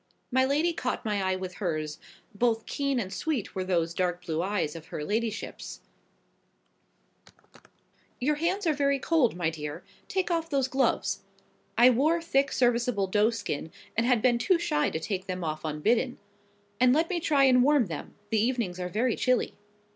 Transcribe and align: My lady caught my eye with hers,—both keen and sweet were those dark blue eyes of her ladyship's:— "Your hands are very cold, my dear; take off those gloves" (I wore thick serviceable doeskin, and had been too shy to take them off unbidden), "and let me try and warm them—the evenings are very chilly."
My 0.31 0.45
lady 0.45 0.73
caught 0.73 1.05
my 1.05 1.21
eye 1.21 1.35
with 1.35 1.57
hers,—both 1.61 2.65
keen 2.65 2.99
and 2.99 3.13
sweet 3.13 3.53
were 3.53 3.63
those 3.63 3.93
dark 3.93 4.25
blue 4.25 4.41
eyes 4.41 4.75
of 4.75 4.87
her 4.87 5.05
ladyship's:— 5.05 5.81
"Your 8.19 8.37
hands 8.37 8.65
are 8.65 8.73
very 8.73 8.97
cold, 8.97 9.35
my 9.35 9.51
dear; 9.51 9.83
take 10.07 10.31
off 10.31 10.49
those 10.49 10.67
gloves" 10.67 11.21
(I 11.77 11.91
wore 11.91 12.19
thick 12.19 12.51
serviceable 12.51 13.05
doeskin, 13.07 13.69
and 13.95 14.07
had 14.07 14.23
been 14.23 14.39
too 14.39 14.57
shy 14.57 14.89
to 14.89 14.99
take 14.99 15.27
them 15.27 15.43
off 15.43 15.63
unbidden), 15.63 16.17
"and 16.79 16.93
let 16.93 17.07
me 17.07 17.19
try 17.19 17.43
and 17.43 17.61
warm 17.61 17.85
them—the 17.85 18.41
evenings 18.41 18.79
are 18.79 18.89
very 18.89 19.15
chilly." 19.15 19.53